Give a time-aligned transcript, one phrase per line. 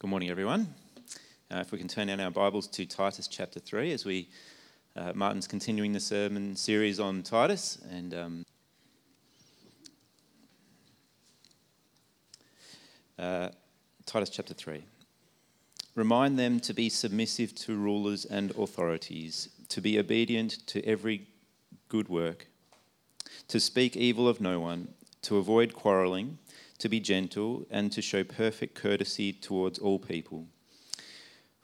[0.00, 0.72] Good morning, everyone.
[1.50, 4.28] Uh, if we can turn in our Bibles to Titus chapter 3 as we,
[4.94, 7.78] uh, Martin's continuing the sermon series on Titus.
[7.90, 8.46] And um,
[13.18, 13.48] uh,
[14.06, 14.84] Titus chapter 3.
[15.96, 21.26] Remind them to be submissive to rulers and authorities, to be obedient to every
[21.88, 22.46] good work,
[23.48, 26.38] to speak evil of no one, to avoid quarreling
[26.78, 30.46] to be gentle, and to show perfect courtesy towards all people.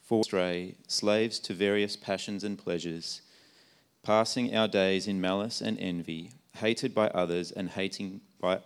[0.03, 3.23] For stray, slaves to various passions and pleasures,
[4.03, 8.61] passing our days in malice and envy, hated by others and hating, by,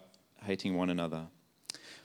[0.45, 1.27] hating one another.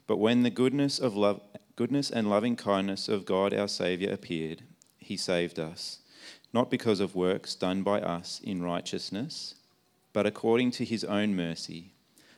[0.07, 1.41] But when the goodness, of love,
[1.75, 4.63] goodness and loving kindness of God our Saviour appeared,
[4.99, 5.99] he saved us,
[6.51, 9.55] not because of works done by us in righteousness,
[10.11, 11.92] but according to his own mercy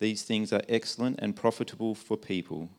[0.00, 2.70] These things are excellent and profitable for people.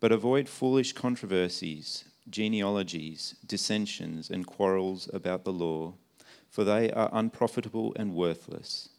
[0.00, 5.94] But avoid foolish controversies, genealogies, dissensions, and quarrels about the law,
[6.48, 8.90] for they are unprofitable and worthless.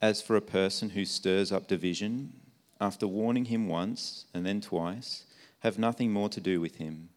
[0.00, 2.34] As for a person who stirs up division,
[2.80, 5.24] after warning him once and then twice,
[5.58, 7.10] have nothing more to do with him.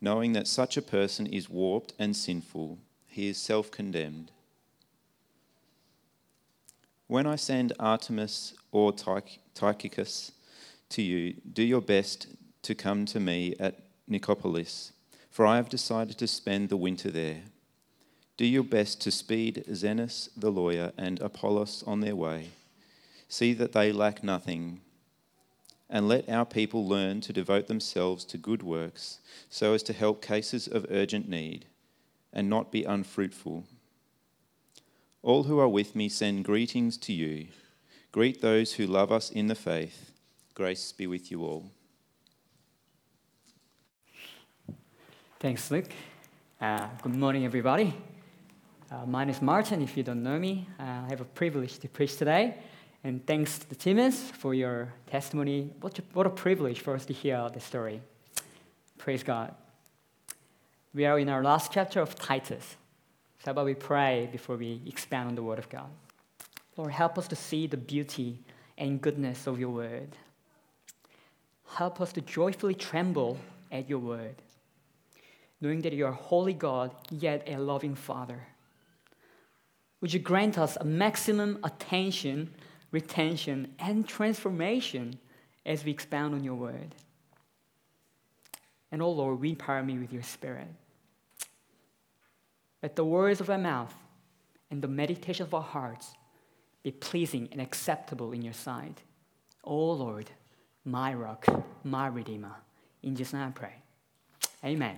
[0.00, 4.30] Knowing that such a person is warped and sinful, he is self condemned.
[7.08, 10.32] When I send Artemas or Tychicus
[10.90, 12.26] to you, do your best
[12.60, 14.92] to come to me at Nicopolis,
[15.30, 17.44] for I have decided to spend the winter there.
[18.36, 22.50] Do your best to speed Zenas the lawyer and Apollos on their way.
[23.26, 24.82] See that they lack nothing.
[25.88, 30.20] And let our people learn to devote themselves to good works, so as to help
[30.20, 31.64] cases of urgent need,
[32.34, 33.64] and not be unfruitful
[35.28, 37.48] all who are with me send greetings to you.
[38.12, 40.10] Greet those who love us in the faith.
[40.54, 41.70] Grace be with you all.
[45.38, 45.90] Thanks, Luke.
[46.58, 47.92] Uh, good morning, everybody.
[48.90, 49.82] Uh, my name is Martin.
[49.82, 52.56] If you don't know me, uh, I have a privilege to preach today.
[53.04, 55.74] And thanks to the Timmons for your testimony.
[55.82, 58.00] What a, what a privilege for us to hear the story.
[58.96, 59.54] Praise God.
[60.94, 62.76] We are in our last chapter of Titus.
[63.44, 65.88] So, about we pray before we expand on the Word of God?
[66.76, 68.40] Lord, help us to see the beauty
[68.76, 70.16] and goodness of your Word.
[71.66, 73.38] Help us to joyfully tremble
[73.70, 74.36] at your Word,
[75.60, 78.40] knowing that you are holy God, yet a loving Father.
[80.00, 82.54] Would you grant us a maximum attention,
[82.90, 85.18] retention, and transformation
[85.66, 86.94] as we expound on your Word?
[88.90, 90.68] And, oh Lord, we empower me with your Spirit.
[92.82, 93.94] Let the words of our mouth
[94.70, 96.14] and the meditation of our hearts
[96.82, 99.02] be pleasing and acceptable in your sight.
[99.64, 100.30] O oh Lord,
[100.84, 101.46] my rock,
[101.84, 102.54] my redeemer.
[103.02, 103.74] In Jesus' name I pray.
[104.64, 104.96] Amen.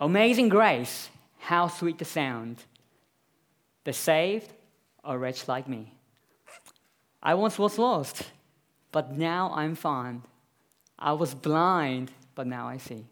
[0.00, 2.64] Amazing grace, how sweet the sound.
[3.84, 4.50] The saved,
[5.04, 5.94] a wretch like me.
[7.22, 8.30] I once was lost,
[8.92, 10.22] but now I'm found.
[10.98, 13.06] I was blind, but now I see.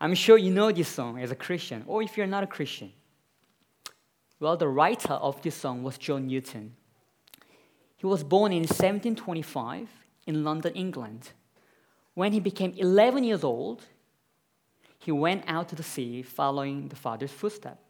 [0.00, 2.92] I'm sure you know this song as a Christian, or if you're not a Christian.
[4.38, 6.76] Well, the writer of this song was John Newton.
[7.96, 9.88] He was born in 1725
[10.26, 11.32] in London, England.
[12.14, 13.82] When he became 11 years old,
[15.00, 17.82] he went out to the sea following the father's footsteps.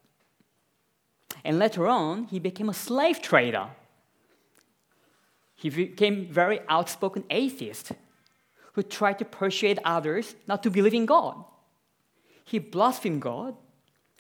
[1.45, 3.69] And later on, he became a slave trader.
[5.55, 7.93] He became a very outspoken atheist
[8.73, 11.45] who tried to persuade others not to believe in God
[12.49, 13.55] he blasphemed God,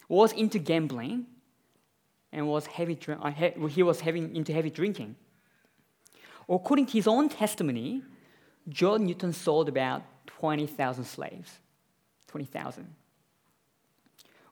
[0.06, 1.26] was into gambling,
[2.30, 3.30] and was heavy, uh,
[3.69, 5.16] he was having into heavy drinking.
[6.46, 8.02] According to his own testimony,
[8.69, 11.58] John Newton sold about 20,000 slaves.
[12.26, 12.94] 20,000.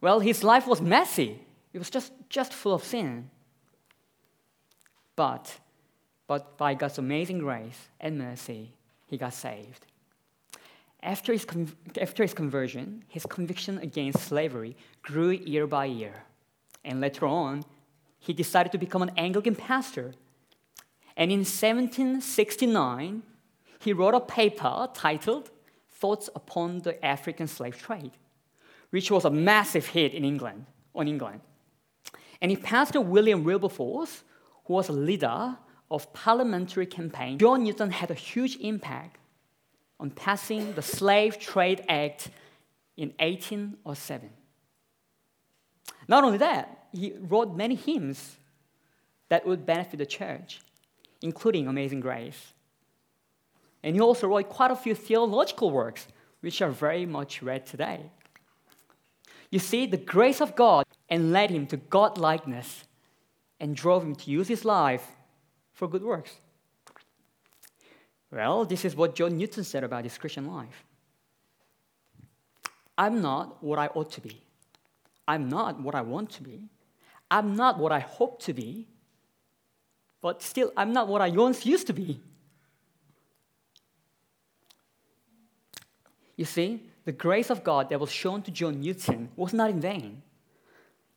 [0.00, 1.38] Well, his life was messy.
[1.74, 3.28] It was just, just full of sin.
[5.16, 5.54] But,
[6.26, 8.72] but by God's amazing grace and mercy,
[9.06, 9.84] he got saved.
[11.02, 11.46] After his,
[12.00, 16.24] after his conversion, his conviction against slavery grew year by year.
[16.84, 17.64] And later on,
[18.18, 20.14] he decided to become an Anglican pastor.
[21.16, 23.22] And in 1769,
[23.80, 25.50] he wrote a paper titled
[25.88, 28.12] Thoughts upon the African Slave Trade,
[28.90, 31.40] which was a massive hit in England, on England.
[32.40, 34.22] And he passed to William Wilberforce,
[34.64, 35.56] who was a leader
[35.90, 37.38] of parliamentary campaign.
[37.38, 39.18] John Newton had a huge impact
[39.98, 42.30] on passing the Slave Trade Act
[42.96, 44.30] in 1807.
[46.08, 48.36] Not only that, he wrote many hymns
[49.28, 50.60] that would benefit the church,
[51.22, 52.52] including Amazing Grace.
[53.82, 56.06] And he also wrote quite a few theological works,
[56.40, 58.10] which are very much read today.
[59.50, 62.84] You see, the grace of God and led him to godlikeness
[63.60, 65.12] and drove him to use his life
[65.72, 66.40] for good works.
[68.36, 70.84] Well, this is what John Newton said about his Christian life.
[72.98, 74.42] I'm not what I ought to be.
[75.26, 76.68] I'm not what I want to be.
[77.30, 78.88] I'm not what I hope to be.
[80.20, 82.20] But still, I'm not what I once used to be.
[86.36, 89.80] You see, the grace of God that was shown to John Newton was not in
[89.80, 90.20] vain.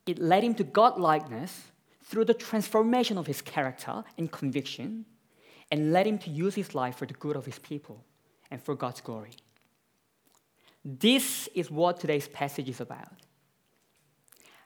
[0.06, 1.52] It led him to godlikeness
[2.02, 5.06] through the transformation of his character and conviction,
[5.72, 8.04] and led him to use his life for the good of his people
[8.50, 9.32] and for God's glory.
[10.84, 13.12] This is what today's passage is about.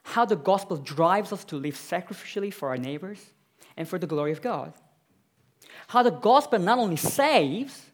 [0.03, 3.19] How the gospel drives us to live sacrificially for our neighbors
[3.75, 4.73] and for the glory of God.
[5.87, 7.89] How the gospel not only saves,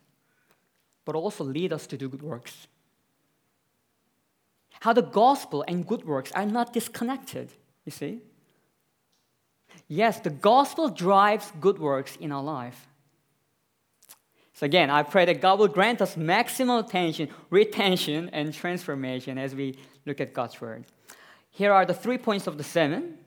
[1.06, 2.68] but also leads us to do good works.
[4.82, 7.52] How the gospel and good works are not disconnected,
[7.86, 8.20] you see?
[9.88, 12.88] Yes, the gospel drives good works in our life.
[14.60, 19.56] So, again, I pray that God will grant us maximum attention, retention, and transformation as
[19.56, 20.84] we look at God's word.
[21.50, 23.18] Here are the three points of the sermon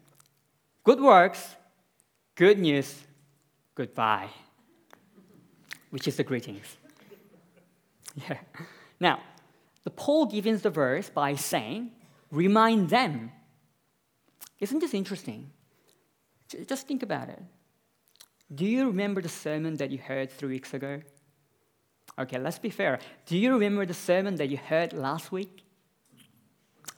[0.85, 1.57] good works,
[2.35, 3.03] good news,
[3.75, 4.29] goodbye,
[5.89, 6.67] which is the greetings.
[8.29, 8.37] Yeah.
[9.01, 9.21] Now,
[9.85, 11.93] the Paul begins the verse by saying,
[12.31, 13.33] remind them.
[14.61, 15.51] Isn't this interesting?
[16.69, 17.43] Just think about it.
[18.55, 21.01] Do you remember the sermon that you heard three weeks ago?
[22.19, 22.99] Okay, let's be fair.
[23.27, 25.65] Do you remember the sermon that you heard last week?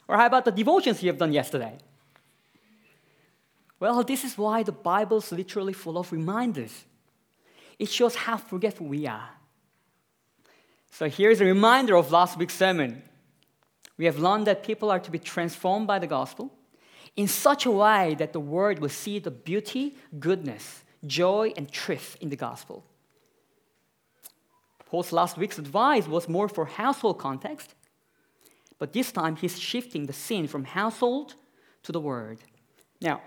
[0.09, 1.79] Or how about the devotions you have done yesterday?
[3.81, 6.85] Well, this is why the Bible is literally full of reminders.
[7.79, 9.31] It shows how forgetful we are.
[10.91, 13.03] So here's a reminder of last week's sermon.
[13.97, 16.53] We have learned that people are to be transformed by the gospel
[17.17, 22.17] in such a way that the world will see the beauty, goodness, joy, and truth
[22.21, 22.85] in the gospel.
[24.95, 27.75] Paul's last week's advice was more for household context,
[28.79, 31.35] but this time he's shifting the scene from household
[31.83, 32.39] to the world.
[33.01, 33.21] Now,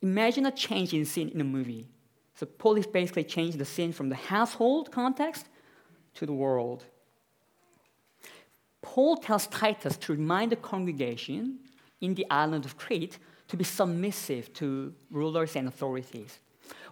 [0.00, 1.86] imagine a change in scene in a movie.
[2.34, 5.50] So Paul is basically changing the scene from the household context
[6.14, 6.86] to the world.
[8.80, 11.58] Paul tells Titus to remind the congregation
[12.00, 16.38] in the island of Crete to be submissive to rulers and authorities.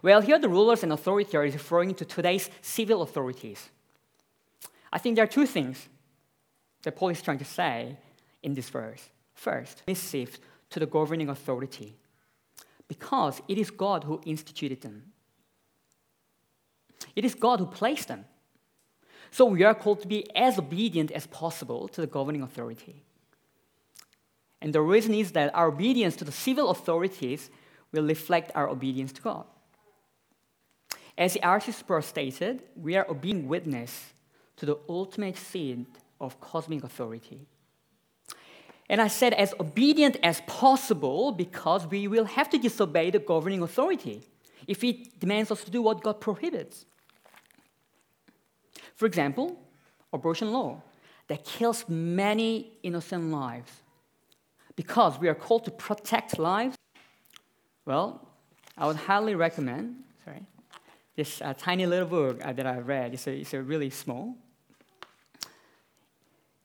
[0.03, 3.71] Well, here the rulers and authorities are referring to today's civil authorities.
[4.91, 5.89] I think there are two things
[6.83, 7.97] that Paul is trying to say
[8.43, 9.09] in this verse.
[9.33, 10.39] First, submissive
[10.69, 11.95] to the governing authority,
[12.87, 15.11] because it is God who instituted them.
[17.15, 18.25] It is God who placed them.
[19.31, 23.03] So we are called to be as obedient as possible to the governing authority.
[24.61, 27.49] And the reason is that our obedience to the civil authorities
[27.91, 29.45] will reflect our obedience to God.
[31.17, 31.71] As the.
[31.71, 34.13] Sproul stated, we are being witness
[34.57, 35.85] to the ultimate seat
[36.19, 37.45] of cosmic authority.
[38.89, 43.61] And I said as obedient as possible because we will have to disobey the governing
[43.63, 44.21] authority
[44.67, 46.85] if it demands us to do what God prohibits.
[48.95, 49.59] For example,
[50.13, 50.81] abortion law
[51.27, 53.71] that kills many innocent lives.
[54.75, 56.75] Because we are called to protect lives,
[57.85, 58.27] well,
[58.77, 60.43] I would highly recommend, sorry,
[61.15, 63.13] this uh, tiny little book uh, that I read.
[63.13, 64.35] It's a, it's a really small.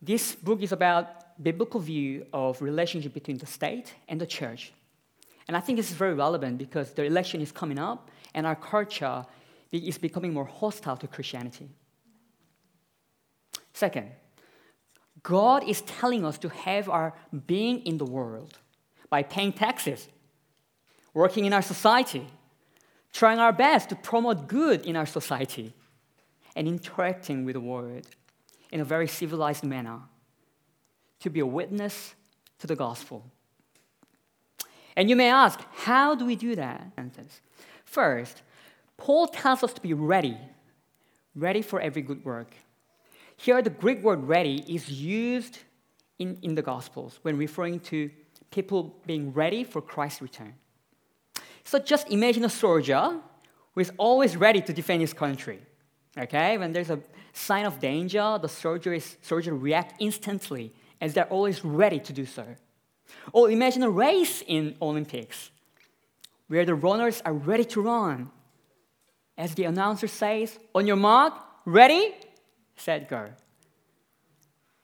[0.03, 4.73] This book is about biblical view of relationship between the state and the church.
[5.47, 8.57] And I think this is very relevant because the election is coming up and our
[8.57, 9.27] culture
[9.73, 11.69] is becoming more hostile to Christianity.
[13.73, 14.11] Second,
[15.23, 17.15] God is telling us to have our
[17.47, 18.59] being in the world
[19.11, 20.09] by paying taxes,
[21.13, 22.27] working in our society,
[23.13, 25.75] trying our best to promote good in our society,
[26.57, 28.07] and interacting with the world
[28.73, 30.01] in a very civilized manner
[31.21, 32.15] to be a witness
[32.59, 33.25] to the gospel.
[34.97, 36.93] And you may ask, how do we do that?
[37.85, 38.43] First,
[38.97, 40.37] Paul tells us to be ready
[41.35, 42.55] ready for every good work.
[43.37, 45.59] Here, the Greek word ready is used
[46.19, 48.11] in, in the Gospels when referring to
[48.51, 50.55] people being ready for Christ's return.
[51.65, 53.21] So just imagine a soldier
[53.75, 55.61] who is always ready to defend his country.
[56.19, 56.59] Okay?
[56.59, 57.01] When there's a
[57.33, 62.45] sign of danger, the is, soldier react instantly as they're always ready to do so.
[63.33, 65.51] Or imagine a race in Olympics
[66.49, 68.31] where the runners are ready to run.
[69.39, 71.33] As the announcer says, on your mark,
[71.65, 72.15] ready,
[72.77, 73.31] set, go.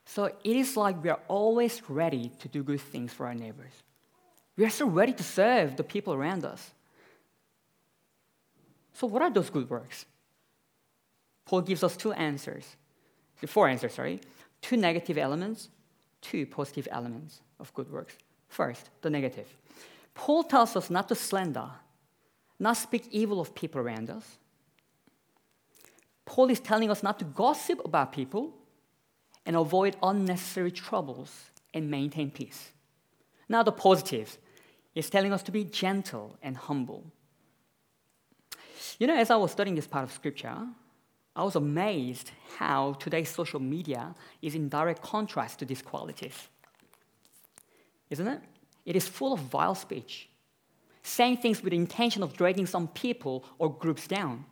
[0.05, 3.73] So it is like we are always ready to do good things for our neighbors.
[4.55, 6.71] We are so ready to serve the people around us.
[8.93, 10.05] So, what are those good works?
[11.47, 12.75] Paul gives us two answers,
[13.47, 14.19] four answers, sorry,
[14.61, 15.69] two negative elements,
[16.21, 18.17] two positive elements of good works.
[18.49, 19.47] First, the negative.
[20.13, 21.69] Paul tells us not to slander,
[22.59, 24.37] not speak evil of people around us.
[26.25, 28.53] Paul is telling us not to gossip about people
[29.45, 32.73] and avoid unnecessary troubles and maintain peace.
[33.47, 34.37] Now, the positive
[34.93, 37.05] is telling us to be gentle and humble.
[38.99, 40.67] You know, as I was studying this part of scripture,
[41.37, 46.49] I was amazed how today's social media is in direct contrast to these qualities.
[48.09, 48.41] Isn't it?
[48.87, 50.29] It is full of vile speech,
[51.03, 54.45] saying things with the intention of dragging some people or groups down.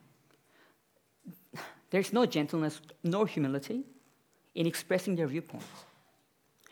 [1.89, 3.83] There's no gentleness nor humility
[4.53, 5.65] in expressing their viewpoints.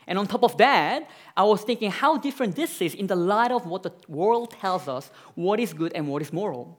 [0.06, 3.50] And on top of that, I was thinking how different this is in the light
[3.50, 6.78] of what the world tells us what is good and what is moral.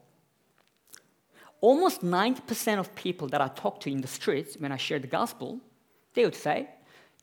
[1.69, 5.07] Almost 90% of people that I talk to in the streets when I share the
[5.07, 5.59] gospel,
[6.13, 6.69] they would say,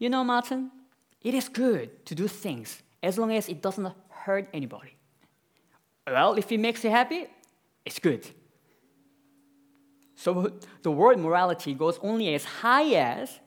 [0.00, 0.72] You know, Martin,
[1.20, 4.96] it is good to do things as long as it doesn't hurt anybody.
[6.08, 7.26] Well, if it makes you happy,
[7.84, 8.28] it's good.
[10.16, 10.32] So
[10.82, 13.38] the word morality goes only as high as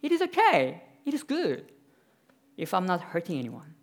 [0.00, 1.72] it is okay, it is good
[2.56, 3.74] if I'm not hurting anyone.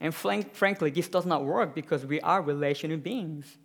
[0.00, 3.58] And frankly, this does not work because we are relational beings.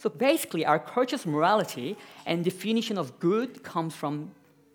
[0.00, 4.30] So basically, our culture's morality and definition of good comes, from,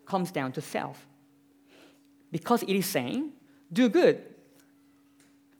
[0.05, 1.07] comes down to self.
[2.31, 3.31] Because it is saying,
[3.73, 4.21] do good.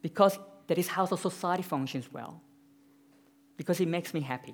[0.04, 2.40] Because that is how the society functions well.
[3.58, 4.54] Because it makes me happy.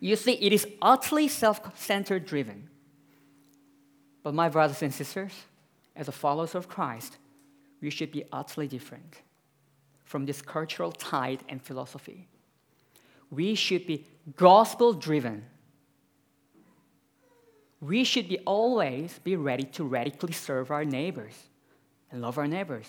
[0.00, 2.70] You see, it is utterly self centered driven.
[4.22, 5.32] But, my brothers and sisters,
[5.94, 7.18] as a followers of Christ,
[7.82, 9.20] we should be utterly different
[10.04, 12.28] from this cultural tide and philosophy.
[13.30, 14.06] We should be
[14.36, 15.44] gospel driven.
[17.80, 21.34] We should be always be ready to radically serve our neighbors
[22.10, 22.86] and love our neighbors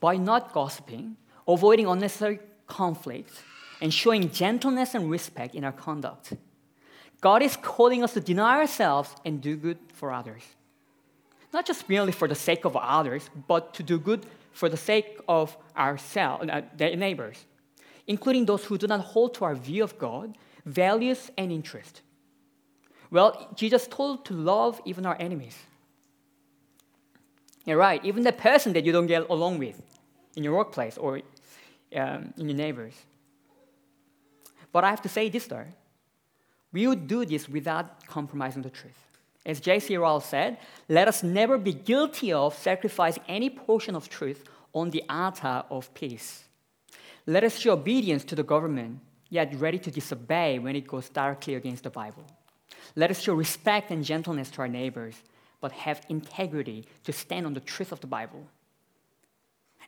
[0.00, 3.40] by not gossiping, avoiding unnecessary conflicts,
[3.80, 6.34] and showing gentleness and respect in our conduct.
[7.20, 10.42] God is calling us to deny ourselves and do good for others
[11.52, 15.20] not just merely for the sake of others, but to do good for the sake
[15.28, 17.44] of ourselves, uh, their neighbors,
[18.06, 22.02] including those who do not hold to our view of God, values, and interest.
[23.10, 25.56] Well, Jesus told to love even our enemies.
[27.64, 29.80] You're right, even the person that you don't get along with
[30.34, 31.20] in your workplace or
[31.94, 32.94] um, in your neighbors.
[34.72, 35.66] But I have to say this though
[36.72, 38.98] we would do this without compromising the truth.
[39.44, 39.96] As J.C.
[39.96, 40.56] Ryle said,
[40.88, 45.92] let us never be guilty of sacrificing any portion of truth on the altar of
[45.94, 46.44] peace.
[47.26, 49.00] Let us show obedience to the government,
[49.30, 52.24] yet ready to disobey when it goes directly against the Bible.
[52.96, 55.14] Let us show respect and gentleness to our neighbors,
[55.60, 58.46] but have integrity to stand on the truth of the Bible.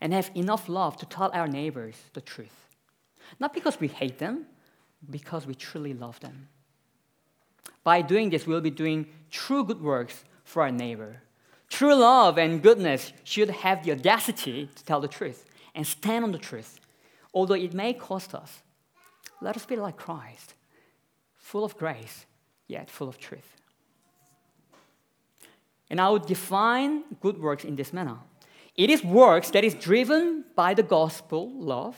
[0.01, 2.67] And have enough love to tell our neighbors the truth.
[3.41, 4.47] Not because we hate them,
[5.11, 6.49] because we truly love them.
[7.83, 11.23] By doing this, we'll be doing true good works for our neighbor.
[11.69, 16.33] True love and goodness should have the audacity to tell the truth and stand on
[16.33, 16.81] the truth,
[17.35, 18.63] although it may cost us.
[19.41, 20.55] Let us be like Christ,
[21.37, 22.27] full of grace,
[22.69, 23.57] yet full of truth.
[25.91, 28.19] And I would define good works in this manner
[28.77, 31.97] it is works that is driven by the gospel love,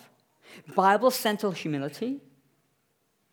[0.74, 2.20] Bible centered humility,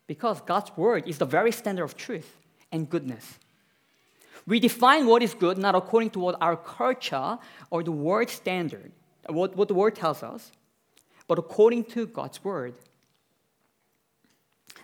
[0.08, 2.38] because God's word is the very standard of truth
[2.72, 3.38] and goodness.
[4.46, 7.38] We define what is good not according to what our culture
[7.70, 8.92] or the word standard,
[9.28, 10.52] what, what the word tells us,
[11.27, 12.75] but according to God's word.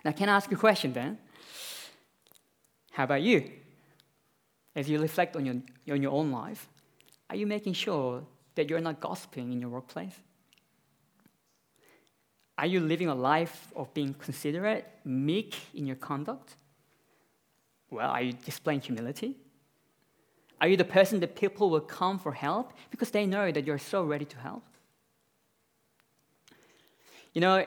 [0.04, 1.18] Now, can I ask you a question then?
[2.92, 3.50] How about you?
[4.74, 5.56] As you reflect on your,
[5.90, 6.68] on your own life,
[7.28, 8.22] are you making sure
[8.54, 10.14] that you're not gossiping in your workplace?
[12.58, 16.56] Are you living a life of being considerate, meek in your conduct?
[17.90, 19.36] Well, are you displaying humility?
[20.60, 23.78] Are you the person that people will come for help because they know that you're
[23.78, 24.62] so ready to help?
[27.32, 27.64] You know,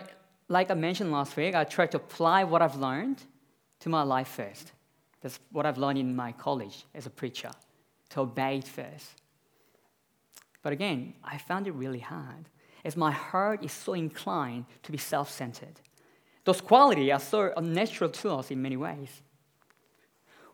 [0.50, 3.24] like I mentioned last week, I try to apply what I've learned
[3.80, 4.72] to my life first.
[5.22, 7.52] That's what I've learned in my college as a preacher,
[8.10, 9.22] to obey it first.
[10.62, 12.50] But again, I found it really hard,
[12.84, 15.80] as my heart is so inclined to be self centered.
[16.46, 19.22] Those qualities are so unnatural to us in many ways.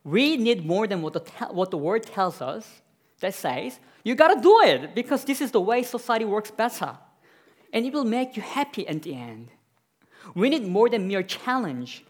[0.04, 2.82] We need more than what the, what the word tells us
[3.20, 6.98] that says, you gotta do it because this is the way society works better.
[7.72, 9.50] And it will make you happy at the end.
[10.36, 12.04] We need more than mere challenge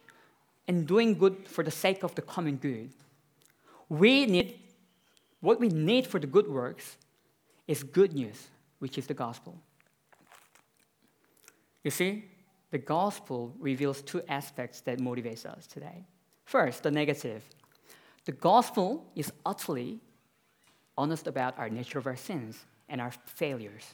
[0.67, 2.91] and doing good for the sake of the common good.
[3.89, 4.59] We need,
[5.41, 6.97] what we need for the good works
[7.67, 8.47] is good news,
[8.79, 9.59] which is the gospel.
[11.83, 12.25] You see,
[12.71, 16.05] the gospel reveals two aspects that motivates us today.
[16.45, 17.43] First, the negative.
[18.25, 19.99] The gospel is utterly
[20.97, 23.93] honest about our nature of our sins and our failures.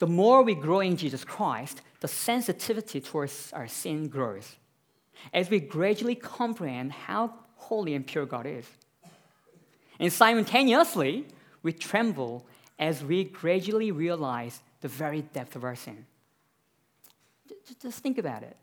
[0.00, 4.56] The more we grow in Jesus Christ, the sensitivity towards our sin grows
[5.34, 8.64] as we gradually comprehend how holy and pure God is.
[9.98, 11.26] And simultaneously,
[11.62, 12.46] we tremble
[12.78, 16.06] as we gradually realize the very depth of our sin.
[17.82, 18.56] Just think about it.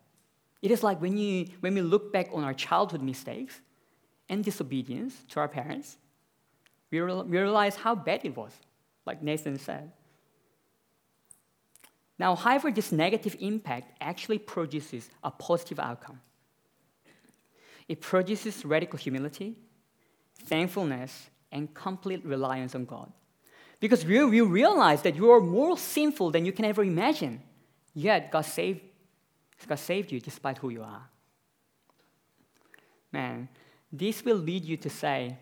[0.63, 3.61] It is like when, you, when we look back on our childhood mistakes
[4.27, 5.97] and disobedience to our parents,
[6.89, 8.53] we, realize how bad it was,
[9.05, 9.91] like Nathan said.
[12.19, 16.19] Now, however, this negative impact actually produces a positive outcome.
[17.87, 19.55] It produces radical humility,
[20.43, 23.11] thankfulness, and complete reliance on God.
[23.79, 27.41] Because you, we realize that you are more sinful than you can ever imagine,
[27.93, 28.81] yet God saved,
[29.67, 31.07] God saved you despite who you are.
[33.11, 33.47] Man,
[33.91, 35.37] this will lead you to say,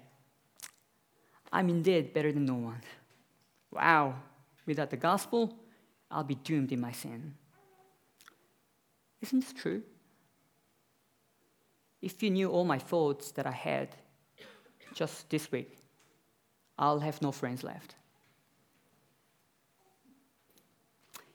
[1.51, 2.81] I'm indeed better than no one.
[3.71, 4.15] Wow,
[4.65, 5.57] without the gospel,
[6.09, 7.35] I'll be doomed in my sin.
[9.21, 9.81] Isn't this true?
[12.01, 13.95] If you knew all my thoughts that I had
[14.93, 15.77] just this week,
[16.77, 17.95] I'll have no friends left.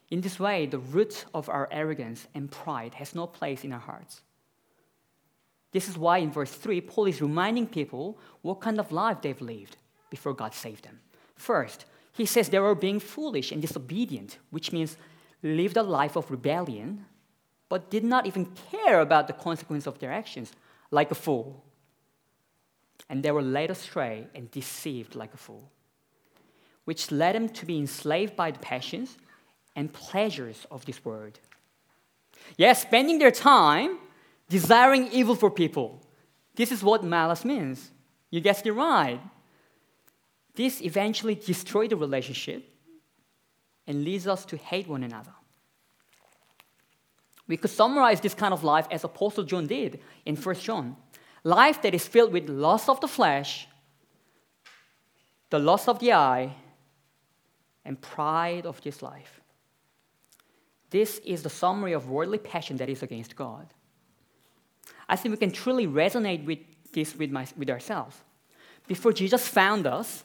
[0.09, 3.79] In this way, the root of our arrogance and pride has no place in our
[3.79, 4.21] hearts.
[5.71, 9.41] This is why in verse 3, Paul is reminding people what kind of life they've
[9.41, 9.77] lived
[10.09, 10.99] before God saved them.
[11.35, 14.97] First, he says they were being foolish and disobedient, which means
[15.43, 17.05] lived a life of rebellion,
[17.69, 20.51] but did not even care about the consequence of their actions,
[20.91, 21.63] like a fool.
[23.09, 25.71] And they were led astray and deceived like a fool,
[26.85, 29.17] which led them to be enslaved by the passions
[29.75, 31.39] and pleasures of this world.
[32.57, 33.97] Yes, spending their time
[34.49, 36.01] desiring evil for people.
[36.55, 37.91] This is what malice means.
[38.29, 39.19] You guessed it right.
[40.55, 42.67] This eventually destroys the relationship
[43.87, 45.33] and leads us to hate one another.
[47.47, 50.95] We could summarize this kind of life as Apostle John did in 1 John
[51.43, 53.67] life that is filled with loss of the flesh,
[55.49, 56.53] the loss of the eye,
[57.83, 59.41] and pride of this life.
[60.91, 63.73] This is the summary of worldly passion that is against God.
[65.09, 66.59] I think we can truly resonate with
[66.93, 68.17] this with, my, with ourselves.
[68.87, 70.23] Before Jesus found us,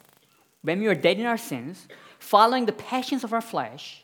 [0.67, 1.87] when we were dead in our sins,
[2.19, 4.03] following the passions of our flesh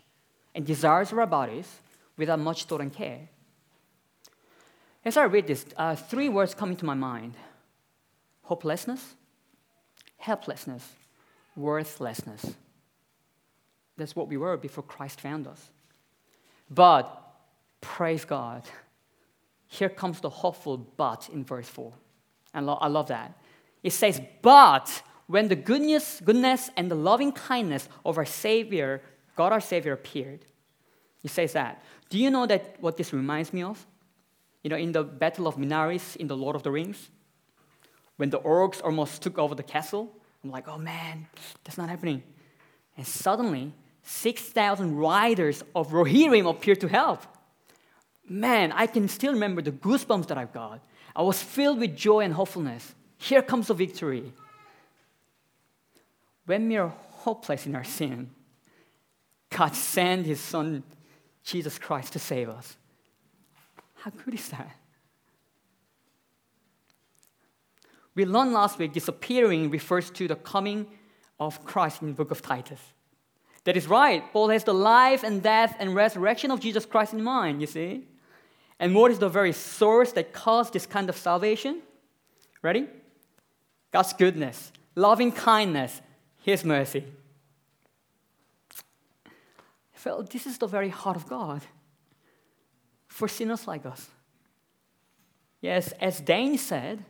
[0.55, 1.67] and desires of our bodies
[2.15, 3.27] without much thought and care.
[5.03, 7.33] As I read this, uh, three words come into my mind
[8.43, 9.15] hopelessness,
[10.17, 10.89] helplessness,
[11.57, 12.53] worthlessness.
[13.97, 15.69] That's what we were before Christ found us.
[16.69, 17.03] But
[17.81, 18.63] praise God,
[19.67, 21.91] here comes the hopeful but in verse 4.
[22.53, 23.37] And I love that.
[23.83, 29.01] It says, But when the goodness, goodness and the loving kindness of our Savior,
[29.35, 30.45] God our Savior, appeared,
[31.21, 31.81] He says that.
[32.09, 33.85] Do you know that what this reminds me of?
[34.63, 37.09] You know, in the Battle of Minaris in The Lord of the Rings,
[38.17, 41.27] when the orcs almost took over the castle, I'm like, oh man,
[41.63, 42.23] that's not happening.
[42.97, 47.25] And suddenly, 6,000 riders of Rohirrim appeared to help
[48.27, 50.81] man, I can still remember the goosebumps that I've got.
[51.15, 52.95] I was filled with joy and hopefulness.
[53.17, 54.33] Here comes the victory.
[56.45, 58.29] When we are hopeless in our sin,
[59.49, 60.83] God sent His Son,
[61.43, 62.75] Jesus Christ, to save us.
[63.95, 64.75] How good is that?
[68.15, 70.87] We learned last week disappearing refers to the coming
[71.39, 72.79] of Christ in the book of Titus.
[73.63, 74.23] That is right.
[74.33, 78.07] Paul has the life and death and resurrection of Jesus Christ in mind, you see?
[78.79, 81.81] And what is the very source that caused this kind of salvation?
[82.61, 82.87] Ready?
[83.91, 86.01] God's goodness, loving kindness,
[86.43, 87.05] His mercy.
[89.25, 91.61] I felt this is the very heart of God
[93.07, 94.09] for sinners like us.
[95.61, 97.05] Yes, as Dane said,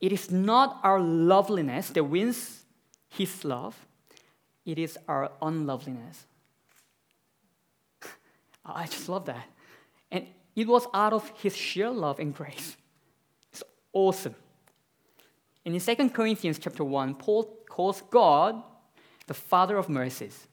[0.00, 2.62] it is not our loveliness that wins
[3.08, 3.74] His love,
[4.64, 6.24] it is our unloveliness.
[8.64, 9.46] I just love that.
[10.12, 12.76] And it was out of His sheer love and grace.
[13.50, 14.36] It's awesome.
[15.64, 18.62] And in 2 Corinthians chapter 1, Paul calls God
[19.26, 20.46] the Father of mercies.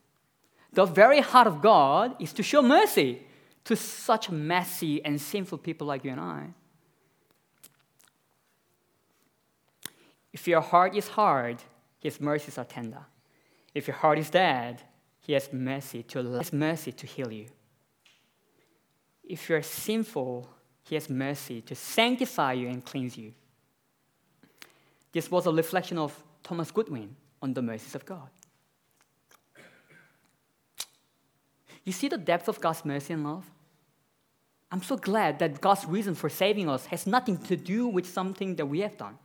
[0.72, 3.22] The very heart of God is to show mercy
[3.64, 6.48] to such messy and sinful people like you and I.
[10.32, 11.62] If your heart is hard,
[12.00, 13.06] his mercies are tender.
[13.72, 14.82] If your heart is dead,
[15.20, 17.46] he has mercy to mercy to heal you.
[19.22, 20.48] If you're sinful,
[20.82, 23.32] he has mercy to sanctify you and cleanse you.
[25.12, 28.28] This was a reflection of Thomas Goodwin on the mercies of God.
[31.84, 33.44] You see the depth of God's mercy and love?
[34.72, 38.56] I'm so glad that God's reason for saving us has nothing to do with something
[38.56, 39.18] that we have done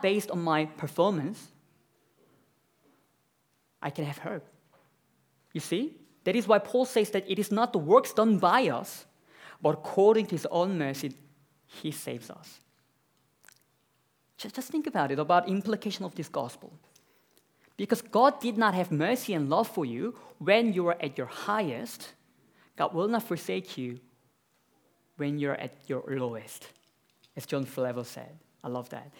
[0.00, 1.48] based on my performance,
[3.82, 4.46] I can have hope.
[5.52, 5.98] You see?
[6.24, 9.06] That is why Paul says that it is not the works done by us,
[9.60, 11.12] but according to his own mercy,
[11.66, 12.60] he saves us.
[14.36, 16.72] Just, just think about it, about implication of this gospel.
[17.82, 21.26] Because God did not have mercy and love for you when you were at your
[21.26, 22.12] highest,
[22.76, 23.98] God will not forsake you
[25.16, 26.68] when you're at your lowest.
[27.36, 28.38] As John Flavel said.
[28.62, 29.10] I love that.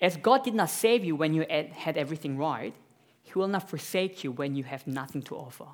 [0.00, 2.74] As God did not save you when you had everything right,
[3.24, 5.66] He will not forsake you when you have nothing to offer.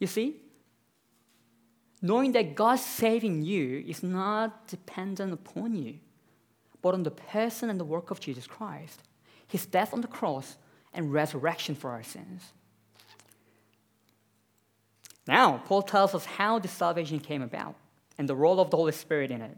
[0.00, 0.34] You see?
[2.02, 6.00] Knowing that God saving you is not dependent upon you,
[6.82, 9.04] but on the person and the work of Jesus Christ,
[9.46, 10.56] His death on the cross
[10.92, 12.42] and resurrection for our sins.
[15.26, 17.74] Now, Paul tells us how this salvation came about
[18.16, 19.56] and the role of the Holy Spirit in it.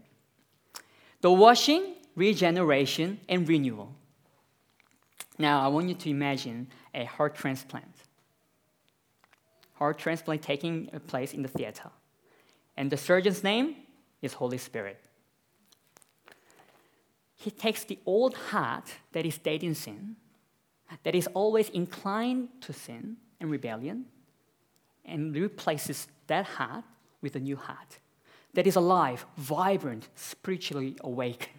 [1.20, 3.94] The washing regeneration, and renewal.
[5.38, 7.94] Now, I want you to imagine a heart transplant.
[9.74, 11.90] Heart transplant taking place in the theater.
[12.76, 13.76] And the surgeon's name
[14.20, 15.00] is Holy Spirit.
[17.38, 20.16] He takes the old heart that is dead in sin,
[21.02, 24.04] that is always inclined to sin and rebellion,
[25.04, 26.84] and replaces that heart
[27.22, 27.98] with a new heart
[28.54, 31.52] that is alive, vibrant, spiritually awake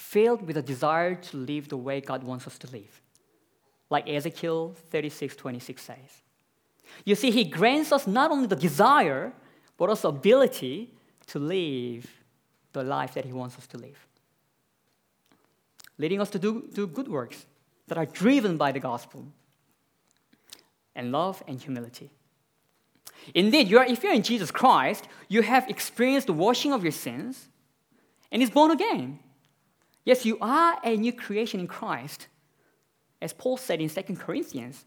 [0.00, 3.02] filled with a desire to live the way God wants us to live.
[3.90, 5.96] Like Ezekiel 36 26 says.
[7.04, 9.32] You see, He grants us not only the desire,
[9.76, 10.94] but also ability
[11.28, 12.10] to live
[12.72, 14.06] the life that He wants us to live.
[16.00, 17.44] Leading us to do, do good works
[17.88, 19.26] that are driven by the gospel
[20.94, 22.10] and love and humility.
[23.34, 26.92] Indeed, you are, if you're in Jesus Christ, you have experienced the washing of your
[26.92, 27.48] sins
[28.32, 29.18] and is born again.
[30.06, 32.28] Yes, you are a new creation in Christ.
[33.20, 34.82] As Paul said in 2 Corinthians,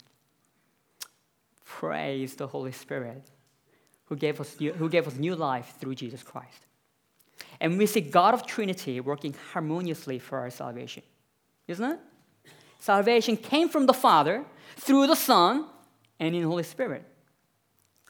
[1.64, 3.30] praise the Holy Spirit
[4.06, 6.66] who gave, us new, who gave us new life through Jesus Christ.
[7.60, 11.02] And we see God of Trinity working harmoniously for our salvation.
[11.66, 11.98] Isn't it?
[12.78, 14.44] Salvation came from the Father
[14.76, 15.66] through the Son
[16.20, 17.04] and in Holy Spirit.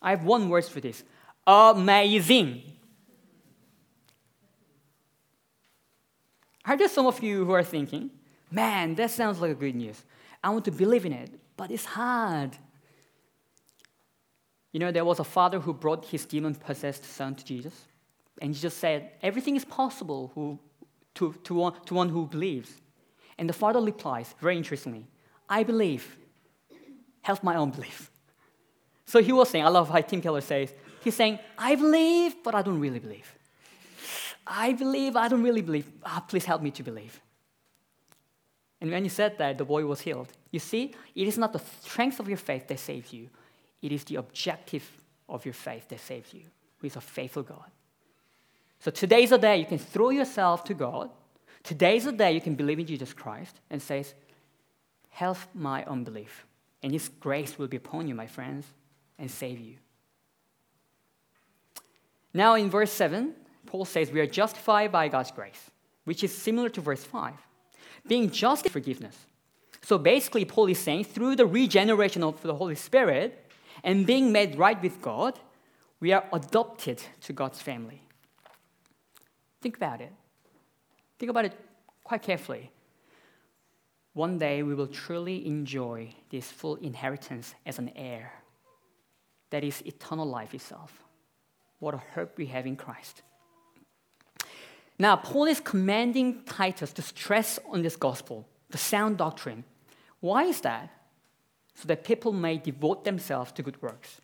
[0.03, 1.05] I have one word for this
[1.47, 2.63] amazing.
[6.65, 8.11] Are there some of you who are thinking,
[8.51, 10.03] man, that sounds like a good news.
[10.43, 12.57] I want to believe in it, but it's hard.
[14.73, 17.87] You know, there was a father who brought his demon possessed son to Jesus,
[18.40, 20.59] and Jesus said, Everything is possible who,
[21.14, 22.73] to, to, one, to one who believes.
[23.38, 25.07] And the father replies, very interestingly,
[25.49, 26.16] I believe.
[27.23, 28.11] Help my own belief.
[29.07, 32.55] So he was saying, I love how Tim Keller says, he's saying, I believe, but
[32.55, 33.35] I don't really believe.
[34.47, 35.90] I believe, I don't really believe.
[36.05, 37.20] Ah, please help me to believe.
[38.81, 40.29] And when you said that, the boy was healed.
[40.51, 43.31] You see, it is not the strength of your faith that saves you,
[43.81, 44.88] it is the objective
[45.29, 46.42] of your faith that saves you,
[46.79, 47.70] who is a faithful God.
[48.85, 51.09] So today's a day you can throw yourself to God.
[51.62, 54.05] Today's a day you can believe in Jesus Christ and say,
[55.09, 56.44] Help my unbelief.
[56.83, 58.66] And His grace will be upon you, my friends,
[59.18, 59.77] and save you.
[62.35, 63.33] Now, in verse 7,
[63.64, 65.70] Paul says we are justified by God's grace,
[66.05, 67.33] which is similar to verse 5.
[68.07, 69.16] Being just forgiveness.
[69.81, 73.51] So basically, Paul is saying through the regeneration of the Holy Spirit
[73.83, 75.40] and being made right with God,
[76.01, 78.03] we are adopted to God's family.
[79.64, 80.12] Think about it.
[81.18, 81.55] Think about it
[82.05, 82.70] quite carefully.
[84.12, 88.31] one day we will truly enjoy this full inheritance as an heir.
[89.48, 91.03] That is eternal life itself.
[91.79, 93.22] What a hope we have in Christ.
[94.98, 99.64] Now, Paul is commanding Titus to stress on this gospel, the sound doctrine.
[100.20, 100.90] Why is that?
[101.74, 104.20] So that people may devote themselves to good works.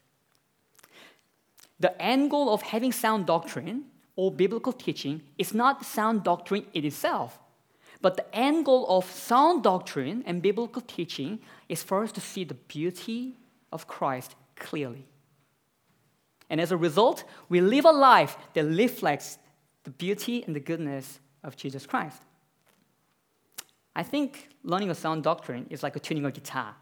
[1.79, 3.90] The end goal of having sound doctrine
[4.21, 7.39] or biblical teaching is not sound doctrine in itself,
[8.03, 11.39] but the end goal of sound doctrine and biblical teaching
[11.71, 13.35] is for us to see the beauty
[13.73, 15.07] of Christ clearly.
[16.51, 19.39] And as a result, we live a life that reflects
[19.85, 22.21] the beauty and the goodness of Jesus Christ.
[23.97, 26.75] I think learning a sound doctrine is like tuning a guitar.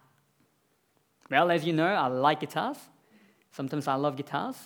[1.31, 2.79] Well, as you know, I like guitars.
[3.53, 4.57] Sometimes I love guitars.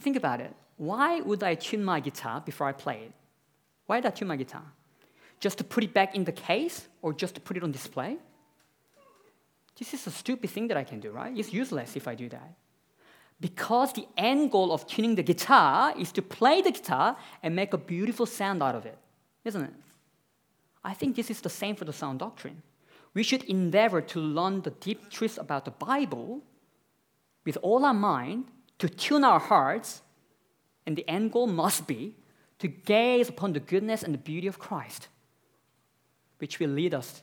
[0.00, 0.54] Think about it.
[0.80, 3.12] Why would I tune my guitar before I play it?
[3.84, 4.64] Why did I tune my guitar?
[5.38, 8.16] Just to put it back in the case or just to put it on display?
[9.78, 11.36] This is a stupid thing that I can do, right?
[11.36, 12.54] It's useless if I do that.
[13.38, 17.74] Because the end goal of tuning the guitar is to play the guitar and make
[17.74, 18.96] a beautiful sound out of it,
[19.44, 19.74] isn't it?
[20.82, 22.62] I think this is the same for the sound doctrine.
[23.12, 26.40] We should endeavor to learn the deep truths about the Bible
[27.44, 28.46] with all our mind,
[28.78, 30.00] to tune our hearts,
[30.90, 32.16] and the end goal must be
[32.58, 35.06] to gaze upon the goodness and the beauty of Christ,
[36.38, 37.22] which will lead us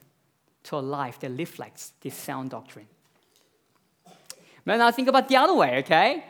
[0.64, 2.88] to a life that reflects this sound doctrine.
[4.64, 6.24] But now think about the other way, okay?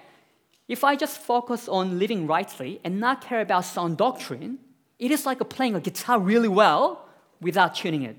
[0.68, 4.58] If I just focus on living rightly and not care about sound doctrine,
[4.98, 7.08] it is like playing a guitar really well
[7.40, 8.18] without tuning it.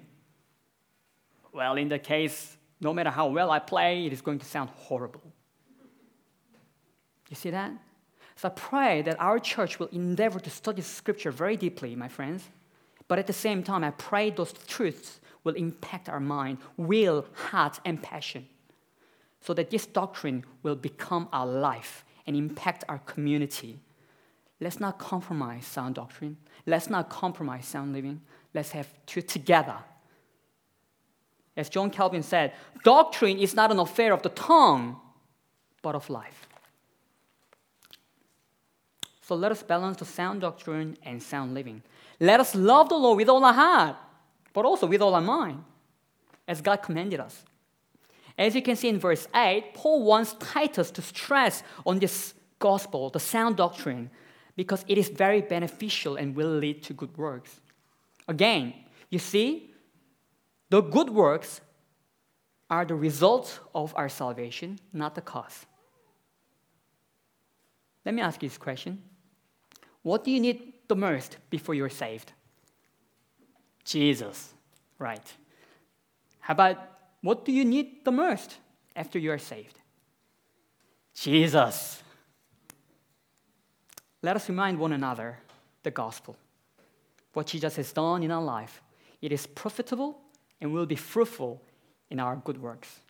[1.52, 4.70] Well, in the case, no matter how well I play, it is going to sound
[4.76, 5.24] horrible.
[7.28, 7.72] You see that?
[8.38, 12.44] So I pray that our church will endeavor to study Scripture very deeply, my friends.
[13.08, 17.80] But at the same time, I pray those truths will impact our mind, will, heart,
[17.84, 18.46] and passion.
[19.40, 23.80] So that this doctrine will become our life and impact our community.
[24.60, 26.36] Let's not compromise sound doctrine.
[26.64, 28.20] Let's not compromise sound living.
[28.54, 29.78] Let's have two together.
[31.56, 32.52] As John Calvin said,
[32.84, 35.00] doctrine is not an affair of the tongue,
[35.82, 36.47] but of life.
[39.28, 41.82] So let us balance the sound doctrine and sound living.
[42.18, 43.96] Let us love the Lord with all our heart,
[44.54, 45.62] but also with all our mind,
[46.48, 47.44] as God commanded us.
[48.38, 53.10] As you can see in verse 8, Paul wants Titus to stress on this gospel,
[53.10, 54.10] the sound doctrine,
[54.56, 57.60] because it is very beneficial and will lead to good works.
[58.28, 58.72] Again,
[59.10, 59.74] you see,
[60.70, 61.60] the good works
[62.70, 65.66] are the result of our salvation, not the cause.
[68.06, 69.02] Let me ask you this question
[70.02, 72.32] what do you need the most before you're saved?
[73.84, 74.52] Jesus,
[74.98, 75.32] right.
[76.40, 76.78] How about
[77.22, 78.56] what do you need the most
[78.94, 79.78] after you are saved?
[81.14, 82.02] Jesus.
[84.22, 85.38] Let us remind one another
[85.82, 86.36] the gospel.
[87.32, 88.82] What Jesus has done in our life.
[89.20, 90.18] It is profitable
[90.60, 91.62] and will be fruitful
[92.10, 93.00] in our good works.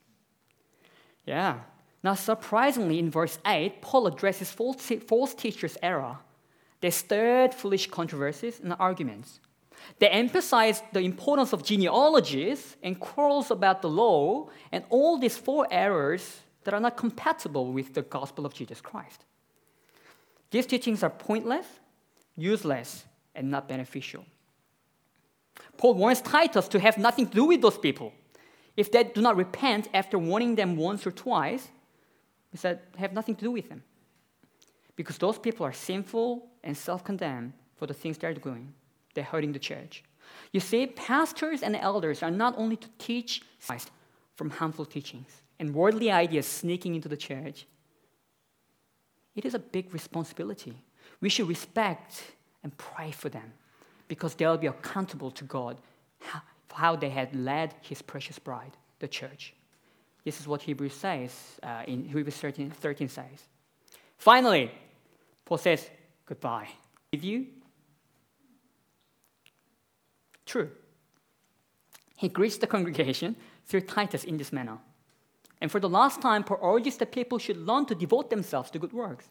[1.24, 1.60] Yeah.
[2.02, 6.18] Now, surprisingly, in verse 8, Paul addresses false, false teachers' error
[6.80, 9.40] they stirred foolish controversies and arguments.
[9.98, 15.66] They emphasized the importance of genealogies and quarrels about the law and all these four
[15.70, 19.24] errors that are not compatible with the gospel of Jesus Christ.
[20.50, 21.66] These teachings are pointless,
[22.36, 24.24] useless, and not beneficial.
[25.76, 28.12] Paul wants Titus to have nothing to do with those people.
[28.76, 31.68] If they do not repent after warning them once or twice,
[32.50, 33.82] he said, have nothing to do with them
[34.98, 38.74] because those people are sinful and self condemn for the things they're doing.
[39.14, 40.04] They're hurting the church.
[40.52, 43.90] You see, pastors and elders are not only to teach Christ
[44.36, 47.66] from harmful teachings and worldly ideas sneaking into the church,
[49.34, 50.74] it is a big responsibility.
[51.20, 52.22] We should respect
[52.62, 53.52] and pray for them
[54.06, 55.78] because they'll be accountable to God
[56.20, 59.54] for how they had led His precious bride, the church.
[60.22, 63.48] This is what Hebrews says uh, in Hebrews 13, 13 says.
[64.18, 64.70] Finally,
[65.46, 65.88] Paul says,
[66.28, 66.68] Goodbye.
[67.10, 67.46] With you?
[70.44, 70.70] True.
[72.16, 74.78] He greets the congregation through Titus in this manner.
[75.60, 78.78] And for the last time, Paul urges that people should learn to devote themselves to
[78.78, 79.26] good works.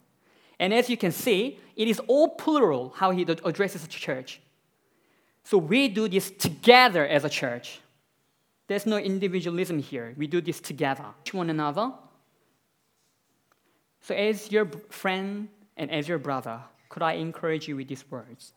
[0.60, 4.42] And as you can see, it is all plural how he addresses the church.
[5.44, 7.80] So we do this together as a church.
[8.68, 10.14] There's no individualism here.
[10.18, 11.92] We do this together, to one another.
[14.02, 16.60] So as your friend and as your brother,
[16.98, 18.54] could I encourage you with these words?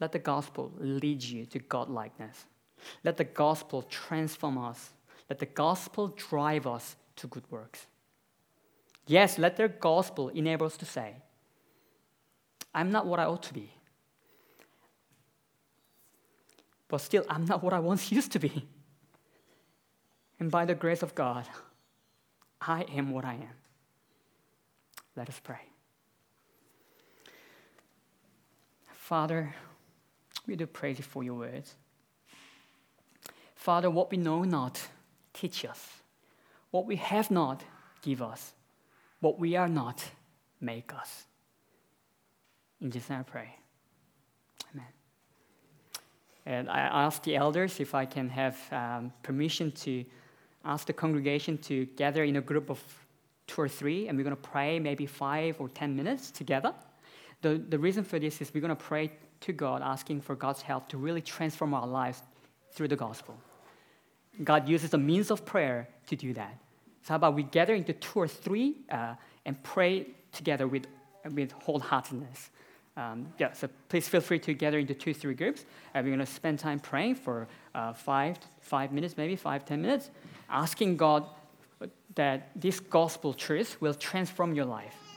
[0.00, 2.46] Let the gospel lead you to godlikeness.
[3.04, 4.90] Let the gospel transform us.
[5.30, 7.86] Let the gospel drive us to good works.
[9.06, 11.14] Yes, let the gospel enable us to say,
[12.74, 13.70] I'm not what I ought to be.
[16.88, 18.66] But still, I'm not what I once used to be.
[20.40, 21.46] And by the grace of God,
[22.60, 23.58] I am what I am.
[25.14, 25.60] Let us pray.
[29.08, 29.54] Father,
[30.46, 31.76] we do praise you for your words.
[33.54, 34.86] Father, what we know not,
[35.32, 36.02] teach us.
[36.72, 37.64] What we have not,
[38.02, 38.52] give us.
[39.20, 40.04] What we are not,
[40.60, 41.24] make us.
[42.82, 43.56] In Jesus' name I pray.
[44.74, 44.92] Amen.
[46.44, 50.04] And I asked the elders if I can have um, permission to
[50.66, 52.78] ask the congregation to gather in a group of
[53.46, 56.74] two or three, and we're going to pray maybe five or ten minutes together.
[57.40, 60.62] The, the reason for this is we're going to pray to God, asking for God's
[60.62, 62.22] help to really transform our lives
[62.72, 63.36] through the gospel.
[64.42, 66.58] God uses the means of prayer to do that.
[67.02, 69.14] So, how about we gather into two or three uh,
[69.46, 70.86] and pray together with,
[71.32, 72.50] with wholeheartedness?
[72.96, 75.64] Um, yeah, so please feel free to gather into two, three groups.
[75.94, 79.80] And we're going to spend time praying for uh, five, five minutes, maybe five, ten
[79.82, 80.10] minutes,
[80.50, 81.24] asking God
[82.16, 85.07] that this gospel truth will transform your life